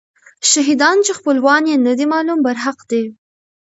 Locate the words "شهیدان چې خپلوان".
0.51-1.63